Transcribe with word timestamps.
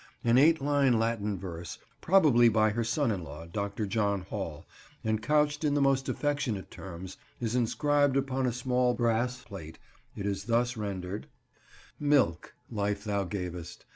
An 0.23 0.39
eight 0.39 0.59
line 0.59 0.97
Latin 0.97 1.37
verse, 1.37 1.77
probably 2.01 2.49
by 2.49 2.71
her 2.71 2.83
son 2.83 3.11
in 3.11 3.23
law, 3.23 3.45
Dr. 3.45 3.85
John 3.85 4.21
Hall, 4.21 4.65
and 5.03 5.21
couched 5.21 5.63
in 5.63 5.75
the 5.75 5.79
most 5.79 6.09
affectionate 6.09 6.71
terms, 6.71 7.17
is 7.39 7.53
inscribed 7.53 8.17
upon 8.17 8.47
a 8.47 8.51
small 8.51 8.95
brass 8.95 9.43
plate; 9.43 9.77
it 10.15 10.25
is 10.25 10.45
thus 10.45 10.75
rendered— 10.75 11.27
"Milk, 11.99 12.55
life 12.71 13.03
thou 13.03 13.25
gavest. 13.25 13.85